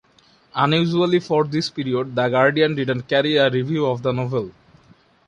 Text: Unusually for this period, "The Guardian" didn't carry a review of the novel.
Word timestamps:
Unusually 0.55 1.19
for 1.19 1.43
this 1.43 1.69
period, 1.69 2.15
"The 2.15 2.27
Guardian" 2.27 2.73
didn't 2.73 3.03
carry 3.03 3.37
a 3.37 3.51
review 3.51 3.85
of 3.85 4.01
the 4.01 4.11
novel. 4.11 4.51